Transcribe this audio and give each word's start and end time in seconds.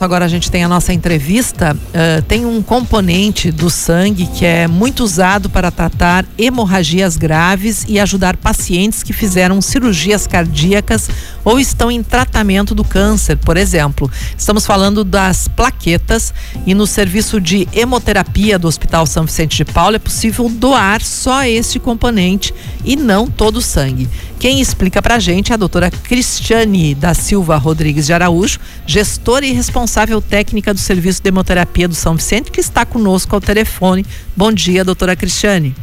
Agora 0.00 0.26
a 0.26 0.28
gente 0.28 0.48
tem 0.48 0.62
a 0.62 0.68
nossa 0.68 0.92
entrevista. 0.92 1.76
Uh, 1.76 2.22
tem 2.22 2.46
um 2.46 2.62
componente 2.62 3.50
do 3.50 3.68
sangue 3.68 4.28
que 4.28 4.46
é 4.46 4.68
muito 4.68 5.02
usado 5.02 5.50
para 5.50 5.72
tratar 5.72 6.24
hemorragias 6.38 7.16
graves 7.16 7.84
e 7.88 7.98
ajudar 7.98 8.36
pacientes 8.36 9.02
que 9.02 9.12
fizeram 9.12 9.60
cirurgias 9.60 10.24
cardíacas 10.24 11.10
ou 11.44 11.58
estão 11.58 11.90
em 11.90 12.00
tratamento 12.00 12.76
do 12.76 12.84
câncer, 12.84 13.38
por 13.38 13.56
exemplo. 13.56 14.08
Estamos 14.36 14.64
falando 14.64 15.02
das 15.02 15.48
plaquetas 15.48 16.32
e 16.64 16.74
no 16.74 16.86
serviço 16.86 17.40
de 17.40 17.66
hemoterapia 17.72 18.56
do 18.56 18.68
Hospital 18.68 19.04
São 19.04 19.24
Vicente 19.24 19.56
de 19.56 19.64
Paulo 19.64 19.96
é 19.96 19.98
possível 19.98 20.48
doar 20.48 21.02
só 21.02 21.42
este 21.42 21.80
componente 21.80 22.54
e 22.84 22.94
não 22.94 23.26
todo 23.26 23.56
o 23.56 23.62
sangue. 23.62 24.08
Quem 24.38 24.60
explica 24.60 25.02
para 25.02 25.16
a 25.16 25.18
gente 25.18 25.50
é 25.50 25.54
a 25.54 25.58
doutora 25.58 25.90
Cristiane 25.90 26.94
da 26.94 27.12
Silva 27.12 27.56
Rodrigues 27.56 28.06
de 28.06 28.12
Araújo, 28.12 28.60
gestora 28.86 29.44
e 29.44 29.52
responsável 29.52 30.22
técnica 30.22 30.72
do 30.72 30.78
Serviço 30.78 31.20
de 31.20 31.28
Hemoterapia 31.28 31.88
do 31.88 31.94
São 31.94 32.14
Vicente, 32.14 32.52
que 32.52 32.60
está 32.60 32.86
conosco 32.86 33.34
ao 33.34 33.40
telefone. 33.40 34.06
Bom 34.36 34.52
dia, 34.52 34.84
doutora 34.84 35.16
Cristiane. 35.16 35.74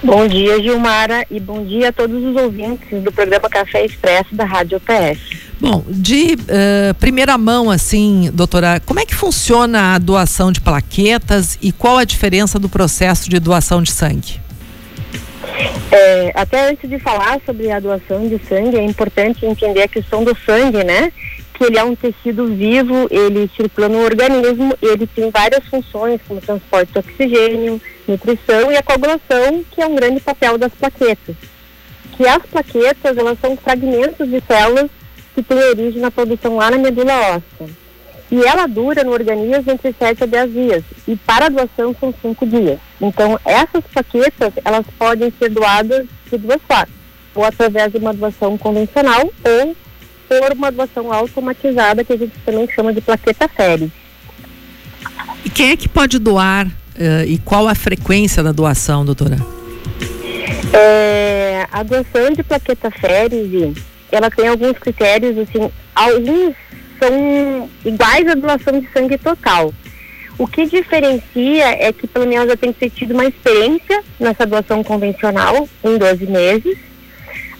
Bom 0.00 0.28
dia, 0.28 0.62
Gilmara, 0.62 1.26
e 1.28 1.40
bom 1.40 1.64
dia 1.64 1.88
a 1.88 1.92
todos 1.92 2.22
os 2.22 2.36
ouvintes 2.36 3.02
do 3.02 3.10
programa 3.10 3.48
Café 3.50 3.84
Expresso 3.84 4.32
da 4.32 4.44
Rádio 4.44 4.78
OPS. 4.78 5.18
Bom, 5.60 5.84
de 5.88 6.34
uh, 6.34 6.94
primeira 7.00 7.36
mão, 7.36 7.68
assim, 7.68 8.30
doutora, 8.32 8.80
como 8.86 9.00
é 9.00 9.04
que 9.04 9.14
funciona 9.14 9.96
a 9.96 9.98
doação 9.98 10.52
de 10.52 10.60
plaquetas 10.60 11.58
e 11.60 11.72
qual 11.72 11.98
a 11.98 12.04
diferença 12.04 12.60
do 12.60 12.68
processo 12.68 13.28
de 13.28 13.40
doação 13.40 13.82
de 13.82 13.90
sangue? 13.90 14.40
É, 15.92 16.30
até 16.34 16.70
antes 16.70 16.88
de 16.88 16.98
falar 17.00 17.40
sobre 17.44 17.70
a 17.70 17.80
doação 17.80 18.28
de 18.28 18.38
sangue, 18.46 18.76
é 18.76 18.82
importante 18.84 19.44
entender 19.44 19.82
a 19.82 19.88
questão 19.88 20.22
do 20.22 20.36
sangue, 20.46 20.84
né? 20.84 21.12
Que 21.54 21.64
ele 21.64 21.78
é 21.78 21.82
um 21.82 21.96
tecido 21.96 22.46
vivo, 22.46 23.08
ele 23.10 23.50
circula 23.56 23.88
no 23.88 24.04
organismo, 24.04 24.72
ele 24.80 25.06
tem 25.06 25.30
várias 25.30 25.64
funções, 25.66 26.20
como 26.26 26.40
transporte 26.40 26.92
de 26.92 26.98
oxigênio, 27.00 27.82
nutrição 28.06 28.70
e 28.70 28.76
a 28.76 28.82
coagulação, 28.82 29.64
que 29.70 29.82
é 29.82 29.86
um 29.86 29.96
grande 29.96 30.20
papel 30.20 30.56
das 30.56 30.72
plaquetas. 30.72 31.34
Que 32.16 32.26
as 32.26 32.42
plaquetas, 32.46 33.16
elas 33.18 33.38
são 33.40 33.56
fragmentos 33.56 34.30
de 34.30 34.40
células 34.46 34.90
que 35.34 35.42
têm 35.42 35.58
origem 35.58 36.00
na 36.00 36.10
produção 36.10 36.56
lá 36.56 36.70
na 36.70 36.78
medula 36.78 37.14
óssea. 37.36 37.68
E 38.30 38.44
ela 38.44 38.66
dura 38.66 39.02
no 39.02 39.10
organismo 39.10 39.72
entre 39.72 39.92
7 39.98 40.22
a 40.22 40.26
10 40.26 40.52
dias. 40.52 40.84
E 41.08 41.16
para 41.16 41.46
a 41.46 41.48
doação 41.48 41.94
são 41.98 42.14
5 42.22 42.46
dias. 42.46 42.78
Então, 43.00 43.38
essas 43.44 43.82
plaquetas, 43.92 44.52
elas 44.64 44.86
podem 44.96 45.32
ser 45.36 45.50
doadas 45.50 46.06
de 46.30 46.38
duas 46.38 46.60
formas. 46.62 47.00
Ou 47.34 47.44
através 47.44 47.90
de 47.92 47.98
uma 47.98 48.12
doação 48.12 48.56
convencional, 48.56 49.22
ou 49.44 49.76
por 50.28 50.52
uma 50.52 50.70
doação 50.70 51.12
automatizada, 51.12 52.04
que 52.04 52.12
a 52.12 52.16
gente 52.16 52.32
também 52.44 52.68
chama 52.70 52.92
de 52.92 53.00
plaqueta 53.00 53.48
férrea. 53.48 53.90
E 55.44 55.50
quem 55.50 55.70
é 55.70 55.76
que 55.76 55.88
pode 55.88 56.18
doar 56.20 56.66
uh, 56.66 57.24
e 57.26 57.38
qual 57.38 57.66
a 57.66 57.74
frequência 57.74 58.42
da 58.42 58.52
doação, 58.52 59.04
doutora? 59.04 59.38
É, 60.72 61.66
a 61.72 61.82
doação 61.82 62.30
de 62.32 62.44
plaqueta 62.44 62.90
férrea, 62.92 63.72
ela 64.12 64.30
tem 64.30 64.46
alguns 64.46 64.78
critérios, 64.78 65.36
assim, 65.36 65.70
alguns 65.94 66.54
são 67.00 67.68
iguais 67.84 68.28
à 68.28 68.34
doação 68.34 68.78
de 68.78 68.88
sangue 68.92 69.18
total. 69.18 69.72
O 70.38 70.46
que 70.46 70.64
diferencia 70.66 71.66
é 71.86 71.92
que 71.92 72.06
pelo 72.06 72.26
menos 72.26 72.48
eu 72.48 72.56
tenho 72.56 72.72
que 72.72 72.80
ter 72.80 72.90
tido 72.90 73.12
uma 73.12 73.26
experiência 73.26 74.02
nessa 74.18 74.46
doação 74.46 74.82
convencional 74.82 75.68
em 75.84 75.98
12 75.98 76.26
meses. 76.26 76.78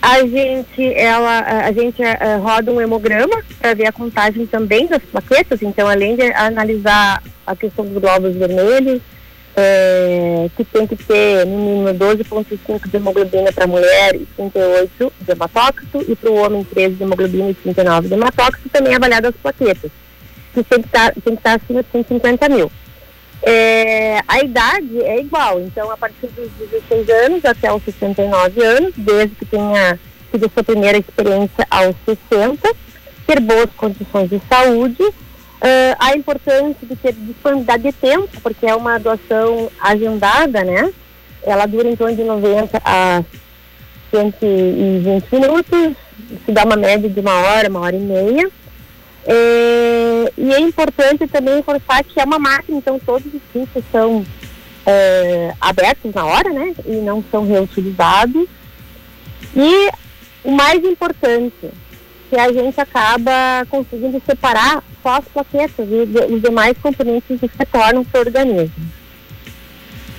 A 0.00 0.20
gente, 0.20 0.94
ela, 0.94 1.40
a 1.66 1.72
gente 1.72 2.00
uh, 2.00 2.40
roda 2.42 2.72
um 2.72 2.80
hemograma 2.80 3.42
para 3.58 3.74
ver 3.74 3.86
a 3.86 3.92
contagem 3.92 4.46
também 4.46 4.86
das 4.86 5.02
plaquetas, 5.02 5.60
então 5.60 5.86
além 5.86 6.16
de 6.16 6.22
analisar 6.32 7.22
a 7.46 7.54
questão 7.54 7.84
dos 7.84 8.00
glóbulos 8.00 8.34
vermelhos, 8.34 9.02
é, 9.56 10.48
que 10.56 10.64
tem 10.64 10.86
que 10.86 10.96
ter 10.96 11.46
no 11.46 11.58
mínimo 11.58 11.88
12,5 11.88 12.88
de 12.88 12.96
hemoglobina 12.96 13.52
para 13.52 13.66
mulher 13.66 14.14
e 14.14 14.26
38 14.36 15.12
de 15.20 15.32
hematócrito, 15.32 16.04
e 16.08 16.16
para 16.16 16.30
o 16.30 16.36
homem 16.36 16.64
13 16.64 16.94
de 16.94 17.02
hemoglobina 17.02 17.50
e 17.50 17.54
39 17.54 18.08
de 18.08 18.14
hematócrito, 18.14 18.68
também 18.68 18.94
avaliado 18.94 19.28
as 19.28 19.34
plaquetas, 19.36 19.90
que 20.54 20.62
tem 20.62 20.80
que 20.80 20.88
estar, 20.88 21.12
tá, 21.12 21.20
tem 21.20 21.34
que 21.34 21.40
estar 21.40 21.58
tá 21.58 21.64
acima 21.64 21.82
de 21.82 21.88
150 21.90 22.48
mil. 22.48 22.70
É, 23.42 24.20
a 24.28 24.40
idade 24.40 25.02
é 25.02 25.20
igual, 25.20 25.60
então 25.60 25.90
a 25.90 25.96
partir 25.96 26.26
dos 26.28 26.50
16 26.70 27.08
anos 27.08 27.44
até 27.44 27.72
os 27.72 27.82
69 27.82 28.62
anos, 28.62 28.92
desde 28.96 29.34
que 29.34 29.46
tenha 29.46 29.98
tido 30.30 30.50
sua 30.52 30.62
primeira 30.62 30.98
experiência 30.98 31.66
aos 31.70 31.96
60, 32.04 32.70
ter 33.26 33.40
boas 33.40 33.70
condições 33.76 34.28
de 34.28 34.40
saúde, 34.48 35.02
Uh, 35.60 35.94
a 35.98 36.16
importância 36.16 36.86
de 36.86 36.96
ter 36.96 37.12
disponibilidade 37.12 37.82
de 37.82 37.92
tempo, 37.92 38.28
porque 38.42 38.66
é 38.66 38.74
uma 38.74 38.98
doação 38.98 39.70
agendada, 39.78 40.64
né? 40.64 40.90
Ela 41.42 41.66
dura 41.66 41.88
em 41.88 41.96
torno 41.96 42.16
de 42.16 42.24
90 42.24 42.80
a 42.82 43.22
120 44.10 45.32
minutos, 45.32 45.96
se 46.46 46.52
dá 46.52 46.64
uma 46.64 46.76
média 46.76 47.10
de 47.10 47.20
uma 47.20 47.34
hora, 47.34 47.68
uma 47.68 47.80
hora 47.80 47.94
e 47.94 48.00
meia. 48.00 48.50
É, 49.26 50.32
e 50.38 50.52
é 50.54 50.60
importante 50.60 51.26
também 51.26 51.56
reforçar 51.56 52.02
que 52.04 52.18
é 52.18 52.24
uma 52.24 52.38
máquina, 52.38 52.78
então 52.78 52.98
todos 52.98 53.26
os 53.26 53.42
kits 53.52 53.84
são 53.92 54.24
é, 54.86 55.54
abertos 55.60 56.14
na 56.14 56.24
hora, 56.24 56.50
né? 56.50 56.74
E 56.86 56.92
não 56.96 57.22
são 57.30 57.46
reutilizados. 57.46 58.46
E 59.54 59.90
o 60.42 60.52
mais 60.52 60.82
importante, 60.84 61.70
que 62.30 62.38
a 62.38 62.52
gente 62.52 62.80
acaba 62.80 63.66
conseguindo 63.68 64.22
separar 64.24 64.82
só 65.02 65.16
as 65.16 65.24
plaquetas 65.26 65.88
e 65.88 66.32
os 66.32 66.42
demais 66.42 66.76
componentes 66.78 67.40
que 67.40 67.50
retornam 67.58 68.04
para 68.04 68.18
o 68.18 68.24
organismo. 68.24 68.72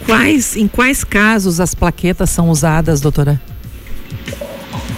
Quais, 0.06 0.56
em 0.56 0.68
quais 0.68 1.04
casos 1.04 1.60
as 1.60 1.76
plaquetas 1.76 2.30
são 2.30 2.50
usadas, 2.50 3.02
doutora? 3.02 3.40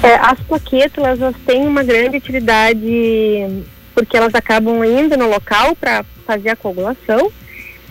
É, 0.01 0.16
as 0.16 0.39
plaquetas 0.39 1.03
elas 1.03 1.35
têm 1.45 1.67
uma 1.67 1.83
grande 1.83 2.17
utilidade 2.17 3.63
porque 3.94 4.17
elas 4.17 4.33
acabam 4.33 4.83
indo 4.83 5.16
no 5.17 5.29
local 5.29 5.75
para 5.75 6.03
fazer 6.25 6.50
a 6.50 6.55
coagulação. 6.55 7.31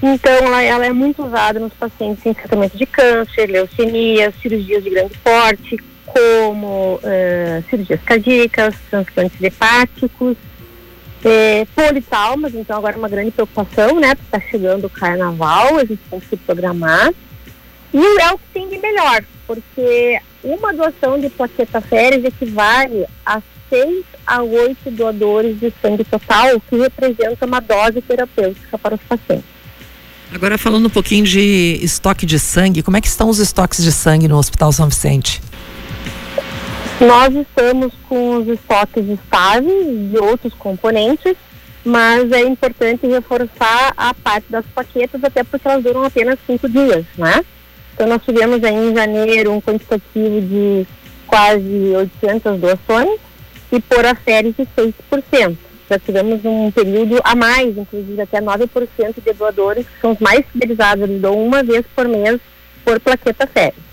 Então, 0.02 0.32
ela, 0.32 0.62
ela, 0.62 0.86
é 0.86 0.92
muito 0.92 1.24
usada 1.24 1.60
nos 1.60 1.72
pacientes 1.74 2.26
em 2.26 2.34
tratamento 2.34 2.76
de 2.76 2.84
câncer, 2.86 3.46
leucemia, 3.46 4.32
cirurgias 4.42 4.82
de 4.82 4.90
grande 4.90 5.16
porte, 5.18 5.78
como 6.06 6.96
uh, 6.96 7.70
cirurgias 7.70 8.00
cardíacas, 8.02 8.74
transplantes 8.90 9.40
hepáticos, 9.40 10.36
é, 11.24 11.66
politalmas, 11.74 12.54
então 12.54 12.76
agora 12.76 12.96
é 12.96 12.98
uma 12.98 13.08
grande 13.08 13.30
preocupação, 13.30 14.00
né? 14.00 14.14
Porque 14.14 14.36
está 14.36 14.50
chegando 14.50 14.86
o 14.86 14.90
carnaval, 14.90 15.76
a 15.76 15.84
gente 15.84 16.00
tem 16.10 16.20
que 16.20 16.28
se 16.28 16.36
programar. 16.36 17.12
E 17.94 18.20
é 18.20 18.32
o 18.32 18.38
que 18.38 18.44
tem 18.54 18.68
de 18.68 18.78
melhor, 18.78 19.22
porque 19.46 20.18
uma 20.42 20.72
doação 20.72 21.20
de 21.20 21.28
plaqueta 21.28 21.80
férias 21.80 22.24
equivale 22.24 23.06
a 23.24 23.42
6 23.68 24.04
a 24.26 24.42
8 24.42 24.90
doadores 24.90 25.58
de 25.60 25.72
sangue 25.80 26.04
total, 26.04 26.56
o 26.56 26.60
que 26.60 26.76
representa 26.76 27.46
uma 27.46 27.60
dose 27.60 28.00
terapêutica 28.00 28.78
para 28.78 28.94
os 28.94 29.00
pacientes. 29.02 29.44
Agora 30.34 30.56
falando 30.56 30.86
um 30.86 30.90
pouquinho 30.90 31.24
de 31.24 31.78
estoque 31.82 32.24
de 32.24 32.38
sangue, 32.38 32.82
como 32.82 32.96
é 32.96 33.00
que 33.00 33.08
estão 33.08 33.28
os 33.28 33.38
estoques 33.38 33.84
de 33.84 33.92
sangue 33.92 34.26
no 34.26 34.38
Hospital 34.38 34.72
São 34.72 34.88
Vicente? 34.88 35.42
Nós 37.06 37.34
estamos 37.34 37.92
com 38.08 38.36
os 38.36 38.46
estoques 38.46 39.08
estáveis 39.08 40.10
de 40.10 40.18
outros 40.18 40.54
componentes, 40.54 41.34
mas 41.84 42.30
é 42.30 42.42
importante 42.42 43.08
reforçar 43.08 43.92
a 43.96 44.14
parte 44.14 44.46
das 44.48 44.64
paquetas, 44.66 45.24
até 45.24 45.42
porque 45.42 45.66
elas 45.66 45.82
duram 45.82 46.04
apenas 46.04 46.38
cinco 46.46 46.68
dias, 46.68 47.04
né? 47.18 47.44
Então 47.92 48.06
nós 48.06 48.22
tivemos 48.24 48.62
aí 48.62 48.74
em 48.74 48.94
janeiro 48.94 49.50
um 49.52 49.60
quantitativo 49.60 50.40
de 50.42 50.86
quase 51.26 51.92
800 52.22 52.60
doações 52.60 53.18
e 53.72 53.80
por 53.80 54.06
a 54.06 54.14
série 54.24 54.52
de 54.52 54.64
6%. 54.64 55.56
Já 55.90 55.98
tivemos 55.98 56.44
um 56.44 56.70
período 56.70 57.20
a 57.24 57.34
mais, 57.34 57.76
inclusive 57.76 58.22
até 58.22 58.40
9% 58.40 59.14
de 59.24 59.32
doadores, 59.32 59.86
que 59.86 60.00
são 60.00 60.12
os 60.12 60.20
mais 60.20 60.46
fidelizados, 60.52 61.02
eles 61.02 61.20
dão 61.20 61.34
uma 61.34 61.64
vez 61.64 61.84
por 61.96 62.06
mês 62.06 62.40
por 62.84 63.00
plaqueta 63.00 63.48
série. 63.52 63.91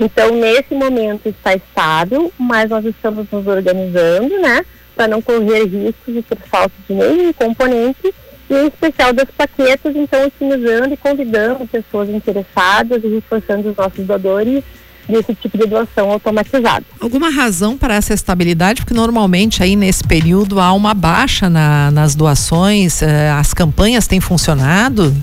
Então, 0.00 0.34
nesse 0.34 0.74
momento 0.74 1.28
está 1.28 1.54
estável, 1.54 2.32
mas 2.38 2.70
nós 2.70 2.84
estamos 2.84 3.26
nos 3.30 3.46
organizando, 3.46 4.38
né, 4.40 4.64
para 4.94 5.08
não 5.08 5.20
correr 5.20 5.64
riscos 5.64 6.14
de 6.14 6.22
ter 6.22 6.38
falta 6.50 6.72
de 6.88 6.94
nenhum 6.94 7.32
componente, 7.32 8.14
e 8.50 8.54
em 8.54 8.66
especial 8.68 9.12
das 9.12 9.28
plaquetas, 9.30 9.94
então 9.94 10.26
otimizando 10.26 10.94
e 10.94 10.96
convidando 10.96 11.66
pessoas 11.66 12.08
interessadas 12.08 13.02
e 13.04 13.08
reforçando 13.08 13.70
os 13.70 13.76
nossos 13.76 14.06
doadores 14.06 14.64
desse 15.08 15.34
tipo 15.34 15.56
de 15.56 15.66
doação 15.66 16.10
automatizada. 16.10 16.84
Alguma 17.00 17.30
razão 17.30 17.76
para 17.76 17.94
essa 17.94 18.12
estabilidade? 18.12 18.82
Porque 18.82 18.94
normalmente 18.94 19.62
aí 19.62 19.74
nesse 19.74 20.04
período 20.04 20.60
há 20.60 20.72
uma 20.72 20.94
baixa 20.94 21.48
na, 21.48 21.90
nas 21.90 22.14
doações, 22.14 23.02
eh, 23.02 23.30
as 23.30 23.54
campanhas 23.54 24.06
têm 24.06 24.20
funcionado? 24.20 25.14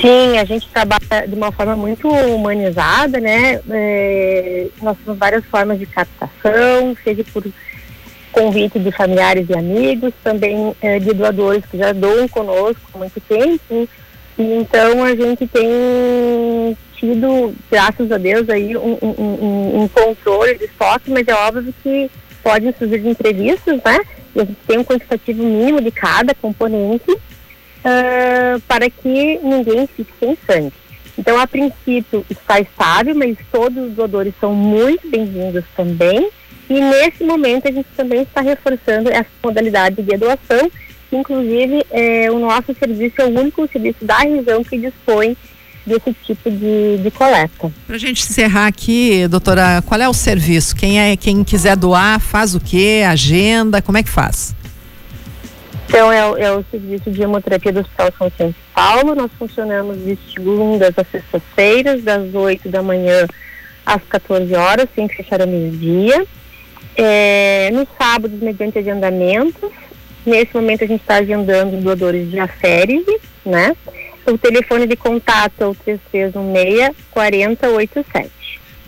Sim, 0.00 0.38
a 0.38 0.44
gente 0.44 0.68
trabalha 0.68 1.26
de 1.26 1.34
uma 1.34 1.50
forma 1.52 1.76
muito 1.76 2.08
humanizada, 2.08 3.20
né? 3.20 3.60
É, 3.70 4.66
nós 4.82 4.96
temos 5.02 5.18
várias 5.18 5.44
formas 5.46 5.78
de 5.78 5.86
captação, 5.86 6.96
seja 7.02 7.24
por 7.32 7.44
convite 8.32 8.78
de 8.78 8.92
familiares 8.92 9.48
e 9.48 9.54
amigos, 9.54 10.12
também 10.22 10.74
é, 10.82 10.98
de 10.98 11.14
doadores 11.14 11.64
que 11.64 11.78
já 11.78 11.92
doam 11.92 12.28
conosco 12.28 12.82
há 12.94 12.98
muito 12.98 13.20
tempo. 13.20 13.88
E 14.38 14.42
então 14.54 15.02
a 15.02 15.14
gente 15.16 15.46
tem 15.46 16.76
tido, 16.96 17.54
graças 17.70 18.10
a 18.12 18.18
Deus, 18.18 18.48
aí 18.50 18.76
um, 18.76 18.98
um, 19.02 19.82
um 19.82 19.88
controle 19.88 20.58
de 20.58 20.64
estoque, 20.64 21.10
mas 21.10 21.26
é 21.26 21.34
óbvio 21.34 21.74
que 21.82 22.10
podem 22.42 22.74
surgir 22.78 23.06
imprevistos, 23.06 23.80
né? 23.82 23.98
E 24.34 24.40
a 24.40 24.44
gente 24.44 24.58
tem 24.66 24.78
um 24.78 24.84
quantitativo 24.84 25.42
mínimo 25.42 25.80
de 25.80 25.90
cada 25.90 26.34
componente 26.34 27.16
uh, 27.86 28.60
para 28.66 28.90
que 28.90 29.38
ninguém 29.42 29.86
fique 29.86 30.12
sem 30.18 30.36
sangue. 30.46 30.72
Então, 31.18 31.38
a 31.38 31.46
princípio, 31.46 32.26
está 32.28 32.60
estável, 32.60 33.14
mas 33.14 33.38
todos 33.50 33.88
os 33.88 33.92
doadores 33.94 34.34
são 34.38 34.54
muito 34.54 35.08
bem-vindos 35.08 35.64
também. 35.74 36.28
E 36.68 36.80
nesse 36.80 37.24
momento 37.24 37.68
a 37.68 37.72
gente 37.72 37.88
também 37.96 38.22
está 38.22 38.40
reforçando 38.40 39.08
essa 39.08 39.30
modalidade 39.42 40.02
de 40.02 40.16
doação, 40.16 40.70
inclusive 41.12 41.86
é, 41.90 42.30
o 42.30 42.38
nosso 42.38 42.74
serviço 42.74 43.14
é 43.18 43.24
o 43.24 43.40
único 43.40 43.66
serviço 43.68 44.04
da 44.04 44.18
região 44.18 44.64
que 44.64 44.76
dispõe 44.76 45.36
desse 45.86 46.12
tipo 46.24 46.50
de, 46.50 46.98
de 46.98 47.10
coleta. 47.12 47.72
Para 47.86 47.94
a 47.94 47.98
gente 47.98 48.24
encerrar 48.24 48.66
aqui, 48.66 49.28
doutora, 49.28 49.80
qual 49.86 50.00
é 50.00 50.08
o 50.08 50.12
serviço? 50.12 50.74
Quem 50.74 51.00
é 51.00 51.16
quem 51.16 51.44
quiser 51.44 51.76
doar, 51.76 52.18
faz 52.18 52.56
o 52.56 52.60
quê? 52.60 53.04
Agenda, 53.08 53.80
como 53.80 53.96
é 53.96 54.02
que 54.02 54.10
faz? 54.10 54.54
Então, 55.88 56.10
é, 56.10 56.18
é, 56.18 56.52
o 56.52 56.64
serviço 56.70 57.10
de 57.10 57.22
hemoterapia 57.22 57.72
do 57.72 57.80
Hospital 57.80 58.12
São 58.18 58.30
São 58.36 58.54
Paulo. 58.74 59.14
Nós 59.14 59.30
funcionamos 59.38 59.96
de 60.04 60.18
segundas 60.34 60.92
a 60.96 61.04
sextas-feiras, 61.04 62.02
das 62.02 62.34
8 62.34 62.68
da 62.68 62.82
manhã 62.82 63.26
às 63.84 64.02
14 64.02 64.52
horas, 64.54 64.88
sem 64.94 65.08
fechar 65.08 65.40
ao 65.40 65.46
meio-dia. 65.46 66.26
É, 66.96 67.70
nos 67.72 67.86
sábados, 67.96 68.40
mediante 68.40 68.78
agendamentos. 68.78 69.70
Nesse 70.24 70.54
momento, 70.54 70.82
a 70.82 70.86
gente 70.88 71.02
está 71.02 71.16
agendando 71.16 71.76
doadores 71.80 72.28
de 72.30 72.38
aférese, 72.40 73.20
né? 73.44 73.76
O 74.26 74.36
telefone 74.36 74.88
de 74.88 74.96
contato 74.96 75.62
é 75.62 75.66
o 75.66 75.74
3316-4087. 77.14 78.28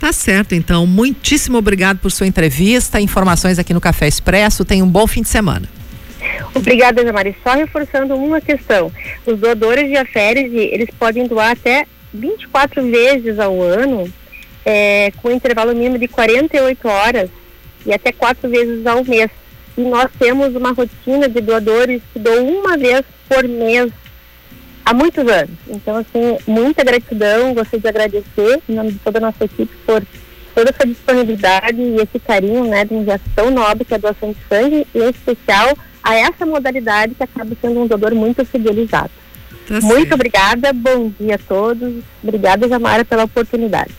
Tá 0.00 0.12
certo, 0.12 0.54
então. 0.54 0.84
Muitíssimo 0.84 1.58
obrigado 1.58 1.98
por 1.98 2.10
sua 2.10 2.26
entrevista, 2.26 3.00
informações 3.00 3.56
aqui 3.56 3.72
no 3.72 3.80
Café 3.80 4.08
Expresso. 4.08 4.64
Tenha 4.64 4.84
um 4.84 4.88
bom 4.88 5.06
fim 5.06 5.22
de 5.22 5.28
semana. 5.28 5.77
Obrigada, 6.58 7.04
Jamari. 7.04 7.36
Só 7.42 7.54
reforçando 7.54 8.14
uma 8.14 8.40
questão. 8.40 8.92
Os 9.26 9.38
doadores 9.38 9.88
de 9.88 9.96
aférese, 9.96 10.56
eles 10.56 10.88
podem 10.98 11.26
doar 11.26 11.52
até 11.52 11.86
24 12.12 12.82
vezes 12.82 13.38
ao 13.38 13.60
ano, 13.62 14.12
é, 14.64 15.12
com 15.22 15.30
intervalo 15.30 15.74
mínimo 15.74 15.98
de 15.98 16.08
48 16.08 16.88
horas 16.88 17.30
e 17.86 17.92
até 17.92 18.12
quatro 18.12 18.48
vezes 18.48 18.86
ao 18.86 19.04
mês. 19.04 19.30
E 19.76 19.82
nós 19.82 20.10
temos 20.18 20.54
uma 20.56 20.72
rotina 20.72 21.28
de 21.28 21.40
doadores 21.40 22.02
que 22.12 22.18
doam 22.18 22.48
uma 22.48 22.76
vez 22.76 23.02
por 23.28 23.46
mês 23.46 23.92
há 24.84 24.92
muitos 24.92 25.26
anos. 25.28 25.56
Então, 25.68 25.96
assim, 25.96 26.38
muita 26.46 26.82
gratidão, 26.82 27.54
gostaria 27.54 27.80
de 27.80 27.88
agradecer 27.88 28.60
em 28.68 28.74
nome 28.74 28.92
de 28.92 28.98
toda 28.98 29.18
a 29.18 29.20
nossa 29.20 29.44
equipe 29.44 29.72
por 29.86 30.02
toda 30.54 30.70
essa 30.70 30.84
disponibilidade 30.84 31.80
e 31.80 31.96
esse 31.96 32.18
carinho, 32.18 32.64
né, 32.64 32.84
de 32.84 32.94
um 32.94 33.04
gesto 33.04 33.30
tão 33.36 33.50
nobre 33.50 33.84
que 33.84 33.94
é 33.94 33.96
a 33.96 34.00
doação 34.00 34.32
de 34.32 34.38
sangue, 34.48 34.86
e 34.92 34.98
em 34.98 35.10
especial 35.10 35.76
a 36.08 36.14
essa 36.14 36.46
modalidade 36.46 37.14
que 37.14 37.22
acaba 37.22 37.54
sendo 37.60 37.80
um 37.80 37.86
doador 37.86 38.14
muito 38.14 38.42
fidelizado. 38.42 39.10
Tá 39.68 39.78
muito 39.82 40.14
obrigada, 40.14 40.72
bom 40.72 41.12
dia 41.20 41.34
a 41.34 41.38
todos. 41.38 42.02
Obrigada, 42.22 42.66
Jamara, 42.66 43.04
pela 43.04 43.24
oportunidade. 43.24 43.92